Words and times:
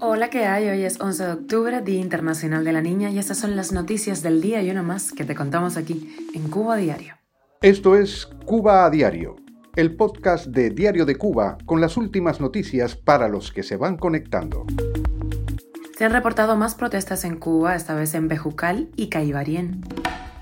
Hola, 0.00 0.30
¿qué 0.30 0.44
hay? 0.44 0.68
Hoy 0.68 0.82
es 0.84 1.00
11 1.00 1.24
de 1.24 1.32
octubre, 1.32 1.80
Día 1.80 2.00
Internacional 2.00 2.64
de 2.64 2.72
la 2.72 2.80
Niña, 2.80 3.10
y 3.10 3.18
estas 3.18 3.38
son 3.38 3.56
las 3.56 3.72
noticias 3.72 4.22
del 4.22 4.40
día 4.40 4.62
y 4.62 4.70
una 4.70 4.82
más 4.82 5.12
que 5.12 5.24
te 5.24 5.34
contamos 5.34 5.76
aquí 5.76 6.14
en 6.34 6.48
Cuba 6.48 6.76
Diario. 6.76 7.14
Esto 7.60 7.96
es 7.96 8.26
Cuba 8.44 8.84
a 8.84 8.90
Diario, 8.90 9.36
el 9.74 9.96
podcast 9.96 10.46
de 10.46 10.70
Diario 10.70 11.04
de 11.06 11.16
Cuba 11.16 11.58
con 11.64 11.80
las 11.80 11.96
últimas 11.96 12.40
noticias 12.40 12.94
para 12.94 13.28
los 13.28 13.50
que 13.50 13.62
se 13.62 13.76
van 13.76 13.96
conectando. 13.96 14.64
Se 15.96 16.04
han 16.04 16.12
reportado 16.12 16.56
más 16.56 16.74
protestas 16.74 17.24
en 17.24 17.36
Cuba, 17.36 17.74
esta 17.74 17.94
vez 17.94 18.14
en 18.14 18.28
Bejucal 18.28 18.90
y 18.94 19.08
Caibarien. 19.08 19.82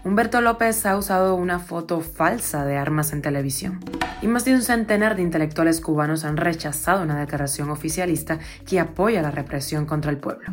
Humberto 0.04 0.40
López 0.40 0.84
ha 0.84 0.98
usado 0.98 1.34
una 1.34 1.58
foto 1.58 2.00
falsa 2.00 2.66
de 2.66 2.76
armas 2.76 3.12
en 3.12 3.22
televisión. 3.22 3.80
Y 4.22 4.28
más 4.28 4.44
de 4.44 4.54
un 4.54 4.62
centenar 4.62 5.14
de 5.14 5.22
intelectuales 5.22 5.80
cubanos 5.80 6.24
han 6.24 6.38
rechazado 6.38 7.02
una 7.02 7.20
declaración 7.20 7.70
oficialista 7.70 8.38
que 8.66 8.80
apoya 8.80 9.20
la 9.20 9.30
represión 9.30 9.84
contra 9.84 10.10
el 10.10 10.16
pueblo. 10.16 10.46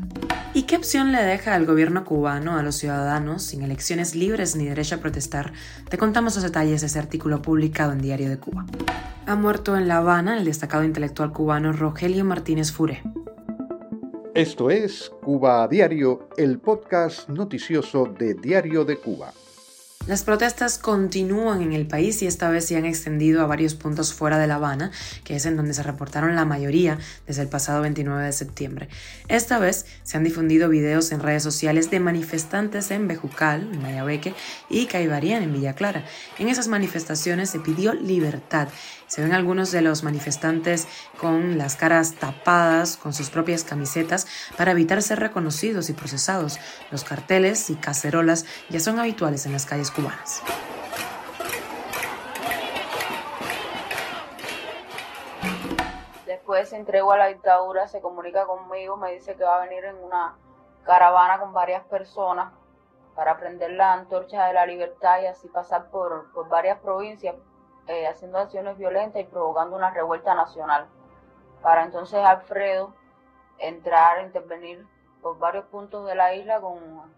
¿Y 0.53 0.63
qué 0.63 0.75
opción 0.75 1.11
le 1.11 1.23
deja 1.23 1.55
al 1.55 1.65
gobierno 1.65 2.03
cubano 2.03 2.57
a 2.57 2.63
los 2.63 2.75
ciudadanos 2.75 3.41
sin 3.43 3.63
elecciones 3.63 4.15
libres 4.15 4.55
ni 4.55 4.65
derecho 4.65 4.95
a 4.95 4.97
protestar? 4.99 5.53
Te 5.89 5.97
contamos 5.97 6.35
los 6.35 6.43
detalles 6.43 6.81
de 6.81 6.87
ese 6.87 6.99
artículo 6.99 7.41
publicado 7.41 7.93
en 7.93 8.01
Diario 8.01 8.29
de 8.29 8.37
Cuba. 8.37 8.65
Ha 9.25 9.35
muerto 9.35 9.77
en 9.77 9.87
La 9.87 9.97
Habana 9.97 10.37
el 10.37 10.45
destacado 10.45 10.83
intelectual 10.83 11.31
cubano 11.31 11.71
Rogelio 11.71 12.25
Martínez 12.25 12.71
Furé. 12.71 13.01
Esto 14.35 14.69
es 14.69 15.11
Cuba 15.21 15.63
a 15.63 15.67
Diario, 15.67 16.27
el 16.37 16.59
podcast 16.59 17.29
noticioso 17.29 18.05
de 18.05 18.33
Diario 18.33 18.83
de 18.83 18.97
Cuba. 18.97 19.31
Las 20.05 20.23
protestas 20.23 20.77
continúan 20.79 21.61
en 21.61 21.71
el 21.71 21.87
país 21.87 22.21
y 22.21 22.27
esta 22.27 22.49
vez 22.49 22.65
se 22.65 22.75
han 22.75 22.83
extendido 22.83 23.41
a 23.41 23.45
varios 23.45 23.73
puntos 23.73 24.13
fuera 24.13 24.37
de 24.37 24.47
La 24.47 24.55
Habana, 24.55 24.91
que 25.23 25.37
es 25.37 25.45
en 25.45 25.55
donde 25.55 25.73
se 25.73 25.81
reportaron 25.81 26.35
la 26.35 26.43
mayoría 26.43 26.99
desde 27.25 27.41
el 27.41 27.47
pasado 27.47 27.81
29 27.83 28.21
de 28.21 28.33
septiembre. 28.33 28.89
Esta 29.29 29.59
vez 29.59 29.85
se 30.03 30.17
han 30.17 30.25
difundido 30.25 30.67
videos 30.67 31.13
en 31.13 31.21
redes 31.21 31.41
sociales 31.41 31.89
de 31.89 32.01
manifestantes 32.01 32.91
en 32.91 33.07
Bejucal, 33.07 33.69
en 33.71 33.81
Mayabeque 33.81 34.35
y 34.69 34.87
Caibarián, 34.87 35.41
en 35.41 35.53
Villa 35.53 35.73
Clara. 35.73 36.03
En 36.37 36.49
esas 36.49 36.67
manifestaciones 36.67 37.49
se 37.49 37.61
pidió 37.61 37.93
libertad. 37.93 38.67
Se 39.07 39.21
ven 39.21 39.31
algunos 39.31 39.71
de 39.71 39.81
los 39.81 40.03
manifestantes 40.03 40.87
con 41.17 41.57
las 41.57 41.75
caras 41.75 42.15
tapadas 42.15 42.97
con 42.97 43.13
sus 43.13 43.29
propias 43.29 43.63
camisetas 43.63 44.27
para 44.57 44.71
evitar 44.71 45.01
ser 45.01 45.19
reconocidos 45.19 45.89
y 45.89 45.93
procesados. 45.93 46.59
Los 46.91 47.05
carteles 47.05 47.69
y 47.69 47.75
cacerolas 47.75 48.45
ya 48.69 48.81
son 48.81 48.99
habituales 48.99 49.45
en 49.45 49.53
las 49.53 49.65
calles 49.65 49.91
Después 56.25 56.69
se 56.69 56.77
entregó 56.77 57.11
a 57.11 57.17
la 57.17 57.27
dictadura, 57.27 57.87
se 57.87 58.01
comunica 58.01 58.47
conmigo, 58.47 58.97
me 58.97 59.11
dice 59.11 59.35
que 59.35 59.43
va 59.43 59.57
a 59.57 59.67
venir 59.67 59.85
en 59.85 60.03
una 60.03 60.35
caravana 60.83 61.39
con 61.39 61.53
varias 61.53 61.83
personas 61.85 62.51
para 63.15 63.37
prender 63.37 63.73
la 63.73 63.93
antorcha 63.93 64.47
de 64.47 64.53
la 64.53 64.65
libertad 64.65 65.21
y 65.21 65.27
así 65.27 65.47
pasar 65.47 65.91
por, 65.91 66.31
varias 66.49 66.79
provincias 66.79 67.35
eh, 67.87 68.07
haciendo 68.07 68.39
acciones 68.39 68.75
violentas 68.79 69.21
y 69.21 69.25
provocando 69.25 69.75
una 69.75 69.91
revuelta 69.91 70.33
nacional. 70.33 70.87
Para 71.61 71.83
entonces 71.83 72.25
Alfredo 72.25 72.95
entrar, 73.59 74.23
intervenir 74.23 74.87
por 75.21 75.37
varios 75.37 75.65
puntos 75.65 76.07
de 76.07 76.15
la 76.15 76.33
isla 76.33 76.59
con 76.59 77.13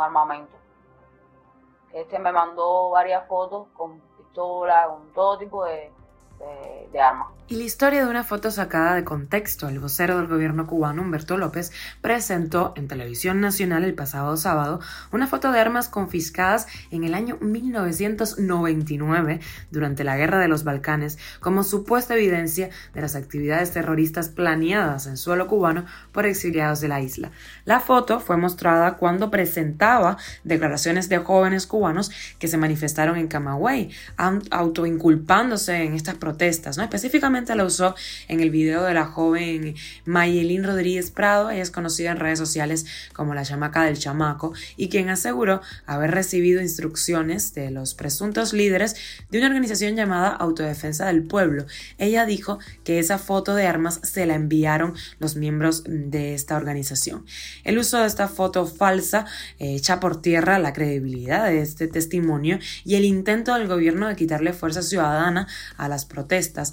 armamento. 0.00 0.63
Este 1.94 2.18
me 2.18 2.32
mandó 2.32 2.90
varias 2.90 3.26
fotos 3.28 3.68
con 3.72 4.00
pistola, 4.18 4.88
con 4.88 5.12
todo 5.12 5.38
tipo 5.38 5.64
de, 5.64 5.92
de, 6.90 7.00
armas. 7.00 7.28
Y 7.46 7.56
la 7.56 7.64
historia 7.64 8.02
de 8.02 8.10
una 8.10 8.24
foto 8.24 8.50
sacada 8.50 8.94
de 8.94 9.04
contexto, 9.04 9.68
el 9.68 9.78
vocero 9.78 10.16
del 10.16 10.28
gobierno 10.28 10.66
cubano, 10.66 11.02
Humberto 11.02 11.36
López, 11.36 11.72
presentó 12.00 12.72
en 12.74 12.88
televisión 12.88 13.42
nacional 13.42 13.84
el 13.84 13.92
pasado 13.92 14.38
sábado 14.38 14.80
una 15.12 15.26
foto 15.26 15.52
de 15.52 15.60
armas 15.60 15.90
confiscadas 15.90 16.66
en 16.90 17.04
el 17.04 17.12
año 17.12 17.36
1999 17.42 19.40
durante 19.70 20.04
la 20.04 20.16
Guerra 20.16 20.38
de 20.38 20.48
los 20.48 20.64
Balcanes 20.64 21.18
como 21.40 21.64
supuesta 21.64 22.14
evidencia 22.14 22.70
de 22.94 23.02
las 23.02 23.14
actividades 23.14 23.72
terroristas 23.72 24.30
planeadas 24.30 25.06
en 25.06 25.18
suelo 25.18 25.46
cubano 25.46 25.84
por 26.12 26.24
exiliados 26.24 26.80
de 26.80 26.88
la 26.88 27.02
isla. 27.02 27.30
La 27.66 27.78
foto 27.78 28.20
fue 28.20 28.38
mostrada 28.38 28.94
cuando 28.96 29.30
presentaba 29.30 30.16
declaraciones 30.44 31.10
de 31.10 31.18
jóvenes 31.18 31.66
cubanos 31.66 32.10
que 32.38 32.48
se 32.48 32.56
manifestaron 32.56 33.18
en 33.18 33.28
Camagüey, 33.28 33.90
autoinculpándose 34.16 35.82
en 35.82 35.92
estas 35.92 36.14
protestas, 36.14 36.78
¿no? 36.78 36.84
Específicamente 36.84 37.33
la 37.34 37.64
usó 37.64 37.96
en 38.28 38.38
el 38.38 38.50
video 38.50 38.84
de 38.84 38.94
la 38.94 39.06
joven 39.06 39.74
Mayelín 40.04 40.62
Rodríguez 40.62 41.10
Prado, 41.10 41.50
ella 41.50 41.62
es 41.62 41.72
conocida 41.72 42.12
en 42.12 42.20
redes 42.20 42.38
sociales 42.38 42.86
como 43.12 43.34
la 43.34 43.42
chamaca 43.42 43.82
del 43.82 43.98
chamaco, 43.98 44.52
y 44.76 44.88
quien 44.88 45.08
aseguró 45.08 45.60
haber 45.84 46.12
recibido 46.12 46.62
instrucciones 46.62 47.52
de 47.52 47.72
los 47.72 47.94
presuntos 47.94 48.52
líderes 48.52 48.94
de 49.30 49.38
una 49.38 49.48
organización 49.48 49.96
llamada 49.96 50.28
Autodefensa 50.28 51.06
del 51.06 51.24
Pueblo. 51.24 51.66
Ella 51.98 52.24
dijo 52.24 52.60
que 52.84 53.00
esa 53.00 53.18
foto 53.18 53.56
de 53.56 53.66
armas 53.66 54.00
se 54.04 54.26
la 54.26 54.36
enviaron 54.36 54.94
los 55.18 55.34
miembros 55.34 55.82
de 55.86 56.34
esta 56.34 56.56
organización. 56.56 57.26
El 57.64 57.78
uso 57.78 57.98
de 57.98 58.06
esta 58.06 58.28
foto 58.28 58.64
falsa 58.66 59.26
eh, 59.58 59.74
echa 59.74 59.98
por 59.98 60.22
tierra 60.22 60.60
la 60.60 60.72
credibilidad 60.72 61.46
de 61.46 61.62
este 61.62 61.88
testimonio 61.88 62.60
y 62.84 62.94
el 62.94 63.04
intento 63.04 63.54
del 63.54 63.66
gobierno 63.66 64.06
de 64.06 64.14
quitarle 64.14 64.52
fuerza 64.52 64.82
ciudadana 64.82 65.48
a 65.76 65.88
las 65.88 66.04
protestas, 66.04 66.72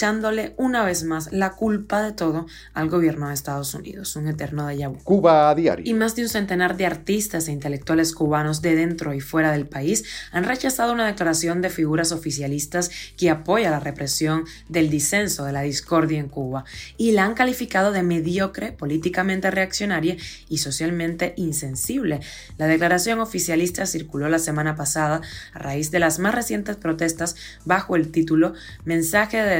echándole 0.00 0.54
una 0.56 0.82
vez 0.82 1.04
más 1.04 1.30
la 1.30 1.50
culpa 1.50 2.00
de 2.00 2.12
todo 2.12 2.46
al 2.72 2.88
gobierno 2.88 3.28
de 3.28 3.34
Estados 3.34 3.74
Unidos, 3.74 4.16
un 4.16 4.28
eterno 4.28 4.66
de 4.66 4.86
vu. 4.86 4.96
Cuba 5.04 5.50
a 5.50 5.54
diario. 5.54 5.84
Y 5.86 5.92
más 5.92 6.16
de 6.16 6.22
un 6.22 6.30
centenar 6.30 6.78
de 6.78 6.86
artistas 6.86 7.48
e 7.48 7.52
intelectuales 7.52 8.14
cubanos 8.14 8.62
de 8.62 8.76
dentro 8.76 9.12
y 9.12 9.20
fuera 9.20 9.52
del 9.52 9.68
país 9.68 10.04
han 10.32 10.44
rechazado 10.44 10.94
una 10.94 11.06
declaración 11.06 11.60
de 11.60 11.68
figuras 11.68 12.12
oficialistas 12.12 12.90
que 13.18 13.28
apoya 13.28 13.70
la 13.70 13.78
represión 13.78 14.46
del 14.70 14.88
disenso, 14.88 15.44
de 15.44 15.52
la 15.52 15.60
discordia 15.60 16.18
en 16.18 16.28
Cuba, 16.28 16.64
y 16.96 17.12
la 17.12 17.26
han 17.26 17.34
calificado 17.34 17.92
de 17.92 18.02
mediocre, 18.02 18.72
políticamente 18.72 19.50
reaccionaria 19.50 20.16
y 20.48 20.58
socialmente 20.58 21.34
insensible. 21.36 22.20
La 22.56 22.68
declaración 22.68 23.20
oficialista 23.20 23.84
circuló 23.84 24.30
la 24.30 24.38
semana 24.38 24.76
pasada 24.76 25.20
a 25.52 25.58
raíz 25.58 25.90
de 25.90 25.98
las 25.98 26.18
más 26.18 26.34
recientes 26.34 26.76
protestas 26.76 27.36
bajo 27.66 27.96
el 27.96 28.10
título 28.10 28.54
mensaje 28.86 29.36
de 29.36 29.56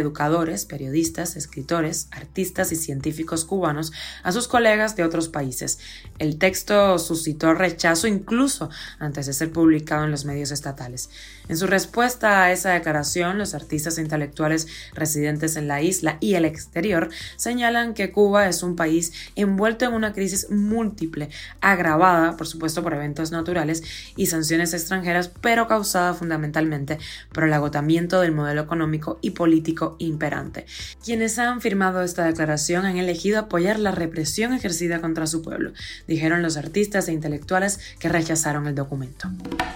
periodistas, 0.69 1.37
escritores, 1.37 2.09
artistas 2.11 2.73
y 2.73 2.77
científicos 2.77 3.45
cubanos 3.45 3.93
a 4.23 4.33
sus 4.33 4.49
colegas 4.49 4.97
de 4.97 5.05
otros 5.05 5.29
países. 5.29 5.79
El 6.19 6.39
texto 6.39 6.99
suscitó 6.99 7.55
rechazo 7.55 8.07
incluso 8.07 8.71
antes 8.99 9.27
de 9.27 9.33
ser 9.33 9.53
publicado 9.53 10.05
en 10.05 10.11
los 10.11 10.25
medios 10.25 10.51
estatales. 10.51 11.11
En 11.49 11.57
su 11.57 11.67
respuesta 11.67 12.45
a 12.45 12.53
esa 12.53 12.71
declaración, 12.71 13.39
los 13.39 13.55
artistas 13.55 13.99
e 13.99 14.03
intelectuales 14.03 14.69
residentes 14.95 15.57
en 15.57 15.67
la 15.67 15.83
isla 15.83 16.17
y 16.21 16.35
el 16.35 16.45
exterior 16.45 17.11
señalan 17.37 17.95
que 17.95 18.13
Cuba 18.13 18.49
es 18.49 18.63
un 18.63 18.77
país 18.77 19.13
envuelto 19.35 19.85
en 19.85 19.95
una 19.95 20.13
crisis 20.13 20.49
múltiple, 20.51 21.31
agravada, 21.61 22.37
por 22.37 22.47
supuesto, 22.47 22.83
por 22.83 22.95
eventos 22.95 23.33
naturales 23.33 23.83
y 24.17 24.27
sanciones 24.27 24.75
extranjeras, 24.75 25.29
pero 25.41 25.67
causada 25.67 26.15
fundamentalmente 26.15 26.99
por 27.33 27.45
el 27.45 27.53
agotamiento 27.53 28.21
del 28.21 28.33
modelo 28.33 28.63
económico 28.63 29.19
y 29.21 29.31
político 29.31 29.97
Quienes 31.05 31.39
han 31.39 31.61
firmado 31.61 32.03
esta 32.03 32.25
declaración 32.25 32.85
han 32.85 32.99
elegido 32.99 33.39
apoyar 33.39 33.79
la 33.79 33.91
represión 33.91 34.53
ejercida 34.53 35.01
contra 35.01 35.27
su 35.27 35.43
pueblo, 35.43 35.73
dijeron 36.07 36.43
los 36.43 36.57
artistas 36.57 37.09
e 37.09 37.13
intelectuales 37.13 37.81
que 37.99 38.09
rechazaron 38.09 38.67
el 38.67 38.75
documento. 38.75 39.29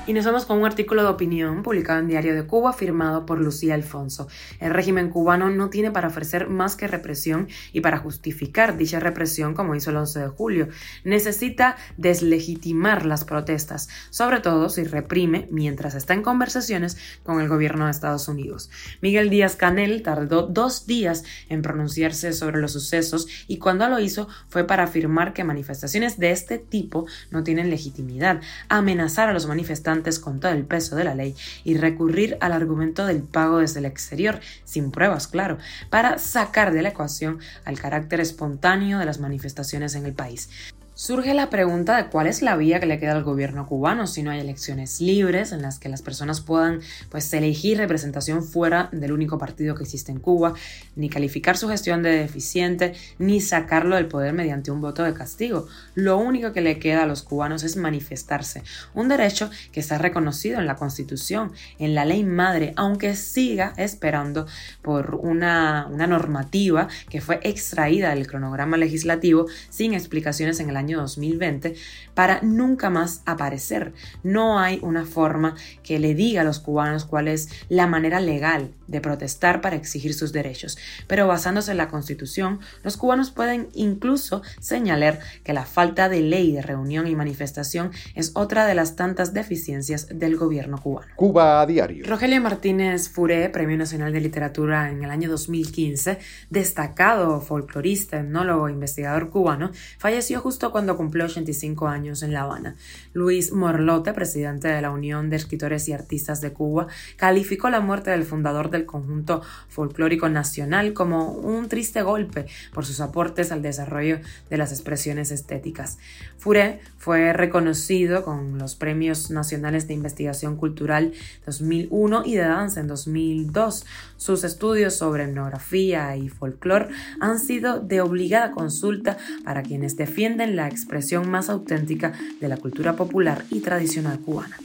Y 0.07 0.13
nos 0.13 0.27
vamos 0.27 0.45
con 0.45 0.59
un 0.59 0.67
artículo 0.67 1.03
de 1.03 1.09
opinión 1.09 1.63
publicado 1.63 2.01
en 2.01 2.09
Diario 2.09 2.35
de 2.35 2.47
Cuba 2.47 2.73
firmado 2.73 3.25
por 3.25 3.41
Lucía 3.41 3.75
Alfonso. 3.75 4.29
El 4.61 4.75
régimen 4.75 5.09
cubano 5.09 5.49
no 5.49 5.71
tiene 5.71 5.91
para 5.91 6.09
ofrecer 6.09 6.49
más 6.49 6.77
que 6.77 6.89
represión 6.89 7.49
y 7.73 7.81
para 7.81 7.99
justificar 7.99 8.77
dicha 8.77 9.01
represión 9.01 9.55
como 9.55 9.75
hizo 9.75 9.91
el 9.91 9.97
11 9.97 10.21
de 10.21 10.29
julio. 10.29 10.69
Necesita 11.05 11.77
deslegitimar 11.97 13.07
las 13.07 13.25
protestas, 13.25 13.89
sobre 14.11 14.41
todo 14.41 14.69
si 14.69 14.85
reprime 14.85 15.49
mientras 15.51 15.95
está 15.95 16.13
en 16.13 16.23
conversaciones 16.23 16.99
con 17.23 17.41
el 17.41 17.49
gobierno 17.49 17.87
de 17.87 17.93
Estados 17.93 18.29
Unidos. 18.29 18.71
Miguel 19.01 19.31
Díaz 19.31 19.57
Canel 19.57 20.03
tardó 20.03 20.34
dos 20.43 20.87
días 20.87 21.25
en 21.49 21.63
pronunciarse 21.63 22.33
sobre 22.33 22.61
los 22.61 22.73
sucesos 22.73 23.27
y 23.47 23.59
cuando 23.59 23.89
lo 23.89 24.01
hizo 24.01 24.29
fue 24.49 24.65
para 24.65 24.85
afirmar 24.85 25.33
que 25.33 25.45
manifestaciones 25.45 26.19
de 26.19 26.31
este 26.31 26.59
tipo 26.59 27.07
no 27.31 27.43
tienen 27.43 27.71
legitimidad, 27.71 28.41
amenazar 28.69 29.29
a 29.29 29.33
los 29.33 29.47
manifestantes 29.47 30.19
con 30.19 30.41
todo 30.41 30.53
el 30.53 30.65
peso 30.65 30.97
de 30.97 31.05
la 31.05 31.15
ley 31.15 31.35
y 31.65 31.77
recurrir 31.77 32.37
al 32.41 32.53
argumento 32.53 33.07
del 33.07 33.23
pago 33.23 33.59
desde 33.59 33.81
el 33.81 33.87
exterior, 33.87 34.41
sin 34.65 34.91
pruebas, 34.91 35.29
claro, 35.29 35.59
para 35.91 36.19
sacar 36.19 36.73
de 36.73 36.83
la 36.83 36.91
ecuación 36.91 37.39
al 37.65 37.79
carácter 37.79 38.21
espontáneo 38.21 38.99
de 38.99 39.07
las 39.07 39.21
manifestaciones 39.21 39.95
en 39.95 40.07
el 40.07 40.13
país. 40.13 40.49
Surge 40.97 41.35
la 41.35 41.51
pregunta 41.51 41.97
de 41.97 42.07
cuál 42.09 42.29
es 42.29 42.41
la 42.41 42.57
vía 42.57 42.79
que 42.79 42.87
le 42.87 43.01
queda 43.01 43.17
al 43.17 43.25
gobierno 43.25 43.67
cubano 43.67 44.07
si 44.07 44.23
no 44.23 44.31
hay 44.31 44.39
elecciones 44.39 45.01
libres 45.01 45.51
en 45.51 45.61
las 45.61 45.81
que 45.81 45.89
las 45.89 46.03
personas 46.03 46.41
puedan 46.41 46.83
pues 47.11 47.33
elegir 47.33 47.79
representación 47.79 48.45
fuera 48.45 48.91
del 48.93 49.11
único 49.11 49.37
partido 49.37 49.75
que 49.75 49.83
existe 49.83 50.13
en 50.13 50.21
Cuba, 50.21 50.55
ni 50.95 51.09
calificar 51.09 51.57
su 51.57 51.69
gestión 51.69 52.05
de 52.05 52.11
deficiente, 52.11 52.93
ni 53.19 53.41
sacarlo 53.41 53.97
del 53.97 54.07
poder 54.07 54.35
mediante 54.35 54.71
un 54.71 54.81
voto 54.81 55.03
de 55.03 55.15
castigo. 55.15 55.67
Lo 55.97 56.17
único 56.17 56.53
que 56.53 56.61
le 56.61 56.79
queda 56.79 57.03
a 57.03 57.07
los 57.07 57.25
cubanos 57.25 57.65
es 57.65 57.77
manifestarse, 57.77 58.63
un 58.95 59.09
derecho 59.09 59.51
que 59.73 59.81
está 59.81 59.99
reconocido 59.99 60.61
en 60.61 60.67
la 60.67 60.77
Constitución, 60.77 61.51
en 61.81 61.97
la 61.97 62.05
ley 62.05 62.23
madre, 62.23 62.73
aunque 62.77 63.17
siga 63.17 63.75
esperando 63.79 64.47
por 64.81 65.17
una, 65.17 65.89
una 65.91 66.07
normativa 66.07 66.87
que 67.11 67.21
fue 67.21 67.41
extraída 67.43 68.11
del 68.11 68.29
cronograma 68.29 68.77
legislativo 68.77 69.47
sin 69.71 69.93
explicaciones 69.93 70.61
en 70.61 70.71
el 70.71 70.77
año 70.77 70.84
año 70.85 71.01
2020 71.01 71.75
para 72.15 72.41
nunca 72.43 72.91
más 72.91 73.23
aparecer. 73.27 73.93
No 74.23 74.59
hay 74.59 74.79
una 74.83 75.05
forma 75.05 75.57
que 75.83 75.99
le 75.99 76.15
diga 76.15 76.43
a 76.43 76.45
los 76.45 76.61
cubanos 76.61 77.05
cuál 77.05 77.29
es 77.29 77.49
la 77.69 77.87
manera 77.87 78.21
legal 78.21 78.71
de 78.87 79.01
protestar 79.01 79.61
para 79.61 79.77
exigir 79.77 80.15
sus 80.15 80.33
derechos. 80.33 80.79
Pero 81.07 81.27
basándose 81.27 81.73
en 81.73 81.79
la 81.79 81.89
Constitución, 81.89 82.61
los 82.83 82.97
cubanos 82.97 83.31
pueden 83.31 83.69
incluso 83.75 84.43
señalar 84.61 85.21
que 85.43 85.53
la 85.53 85.65
falta 85.65 86.09
de 86.09 86.21
ley 86.21 86.53
de 86.53 86.63
reunión 86.63 87.07
y 87.07 87.17
manifestación 87.17 87.91
es 88.15 88.33
otra 88.35 88.67
de 88.67 88.75
las 88.75 88.97
tantas 88.97 89.33
deficiencias 89.33 90.07
del 90.13 90.37
gobierno 90.37 90.79
cubano. 90.79 91.13
Cuba 91.17 91.61
a 91.61 91.67
diario. 91.67 92.05
Rogelio 92.07 92.41
Martínez 92.41 93.09
Furé, 93.09 93.49
Premio 93.49 93.77
Nacional 93.77 94.13
de 94.13 94.21
Literatura 94.21 94.91
en 94.91 95.03
el 95.03 95.11
año 95.11 95.31
2015, 95.31 96.19
destacado 96.51 97.41
folclorista, 97.41 98.19
etnólogo 98.19 98.69
e 98.69 98.73
investigador 98.73 99.31
cubano, 99.31 99.71
falleció 99.99 100.41
justo 100.41 100.71
cuando 100.75 100.97
cumplió 100.97 101.27
85 101.27 101.87
años 101.87 102.25
en 102.25 102.33
La 102.33 102.41
Habana. 102.41 102.75
Luis 103.13 103.53
Morlote, 103.53 104.13
presidente 104.13 104.67
de 104.67 104.83
la 104.83 104.91
Unión 104.91 105.31
de 105.31 105.37
Escritores 105.37 105.89
y 105.89 105.93
Artistas 105.93 106.41
de 106.41 106.53
Cuba, 106.53 106.89
calificó 107.17 107.71
la 107.71 107.79
muerte 107.79 108.11
del 108.11 108.25
fundador 108.25 108.71
del 108.71 108.85
conjunto 108.85 109.41
folclórico 109.69 110.29
nacional 110.29 110.93
como 110.93 111.31
un 111.31 111.69
triste 111.69 112.03
golpe 112.03 112.47
por 112.73 112.85
sus 112.85 113.01
aportes 113.01 113.53
al 113.53 113.63
desarrollo 113.63 114.19
de 114.51 114.57
las 114.57 114.73
expresiones 114.73 115.31
estéticas. 115.31 115.99
Furé 116.39 116.81
fue 116.99 117.33
reconocido 117.33 118.25
con 118.25 118.59
los 118.59 118.75
Premios 118.75 119.31
Nacionales 119.31 119.87
de 119.87 119.95
Investigación 119.95 120.57
Cultural 120.57 121.13
2001 121.47 122.25
y 122.27 122.35
de 122.35 122.43
Danza 122.43 122.81
en 122.81 122.89
2002. 122.89 123.87
Sus 124.17 124.43
estudios 124.43 124.97
sobre 124.97 125.23
etnografía 125.23 126.17
y 126.17 126.29
folclore 126.31 126.89
han 127.21 127.39
sido 127.39 127.79
de 127.79 128.01
obligada 128.01 128.51
consulta 128.51 129.19
para 129.45 129.63
quienes 129.63 129.97
defienden 129.97 130.57
la 130.57 130.64
expresión 130.69 131.31
más 131.31 131.51
auténtica 131.51 132.13
de 132.41 132.49
la 132.49 132.57
cultura 132.57 132.95
popular 132.95 133.45
y 133.51 133.61
tradicional 133.61 134.21
cubana. 134.21 134.59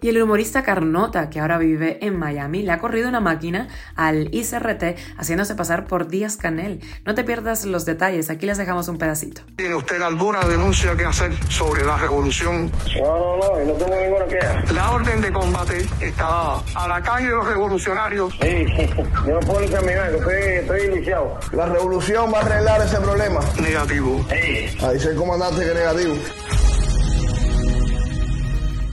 Y 0.00 0.08
el 0.08 0.22
humorista 0.22 0.62
Carnota, 0.62 1.30
que 1.30 1.40
ahora 1.40 1.58
vive 1.58 1.98
en 2.04 2.18
Miami, 2.18 2.62
le 2.62 2.72
ha 2.72 2.78
corrido 2.78 3.08
una 3.08 3.20
máquina 3.20 3.68
al 3.96 4.34
ICRT 4.34 4.96
haciéndose 5.16 5.54
pasar 5.54 5.86
por 5.86 6.08
Díaz 6.08 6.36
Canel. 6.36 6.80
No 7.04 7.14
te 7.14 7.24
pierdas 7.24 7.64
los 7.64 7.84
detalles, 7.84 8.30
aquí 8.30 8.46
les 8.46 8.58
dejamos 8.58 8.88
un 8.88 8.98
pedacito. 8.98 9.42
¿Tiene 9.56 9.74
usted 9.74 10.00
alguna 10.02 10.40
denuncia 10.44 10.96
que 10.96 11.04
hacer 11.04 11.32
sobre 11.48 11.84
la 11.84 11.96
revolución? 11.96 12.70
No, 13.00 13.18
no, 13.18 13.36
no, 13.36 13.64
no 13.64 13.72
tengo 13.74 14.00
ninguna 14.00 14.26
queja. 14.26 14.72
La 14.72 14.90
orden 14.90 15.20
de 15.20 15.32
combate 15.32 15.86
está 16.00 16.58
a 16.58 16.88
la 16.88 17.02
calle 17.02 17.28
de 17.28 17.34
los 17.34 17.46
revolucionarios. 17.46 18.34
Sí, 18.40 18.66
yo 19.26 19.34
no 19.34 19.40
puedo 19.40 19.60
ni 19.60 19.68
caminar, 19.68 20.14
estoy, 20.14 20.34
estoy 20.34 20.80
iniciado. 20.92 21.38
La 21.52 21.66
revolución 21.66 22.32
va 22.32 22.38
a 22.38 22.42
arreglar 22.42 22.80
ese 22.82 23.00
problema. 23.00 23.40
Negativo. 23.60 24.24
Sí. 24.30 24.76
Ahí 24.84 24.94
dice 24.94 25.08
el 25.10 25.16
que 25.34 25.74
negativo. 25.74 26.14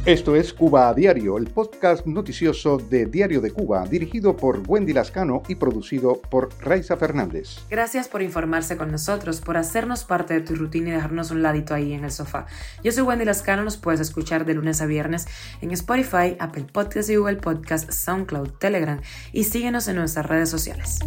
Esto 0.06 0.36
es 0.36 0.54
Cuba 0.54 0.90
a 0.90 0.94
Diario, 0.96 1.38
el 1.38 1.46
podcast 1.46 2.08
noticioso 2.08 2.80
de 2.80 3.06
Diario 3.06 3.42
de 3.42 3.52
Cuba, 3.52 3.86
dirigido 3.86 4.36
por 4.36 4.64
Wendy 4.68 4.92
Lascano 4.92 5.44
y 5.48 5.54
producido 5.54 6.20
por 6.20 6.50
Raiza 6.60 6.98
Fernández. 6.98 7.60
Gracias 7.70 8.08
por 8.08 8.24
informarse 8.24 8.76
con 8.76 8.92
nosotros, 8.92 9.40
por 9.40 9.56
hacernos 9.56 10.04
parte 10.04 10.34
de 10.34 10.42
tu 10.42 10.56
rutina 10.56 10.90
y 10.90 10.94
dejarnos 10.94 11.30
un 11.30 11.44
ladito 11.44 11.76
ahí 11.76 11.94
en 11.94 12.06
el 12.06 12.12
sofá. 12.12 12.48
Yo 12.84 12.92
soy 12.92 13.04
Wendy 13.04 13.26
Lascano, 13.26 13.64
nos 13.64 13.78
puedes 13.78 14.00
escuchar 14.00 14.44
de 14.44 14.56
lunes 14.56 14.82
a 14.82 14.88
viernes 14.88 15.28
en 15.62 15.70
Spotify, 15.70 16.36
Apple 16.40 16.66
Podcasts 16.74 17.12
y 17.12 17.18
Google 17.18 17.38
Podcasts, 17.38 17.96
SoundCloud, 17.96 18.54
Telegram 18.58 19.00
y 19.32 19.44
síguenos 19.44 19.88
en 19.88 19.98
nuestras 19.98 20.26
redes 20.26 20.50
sociales. 20.50 20.98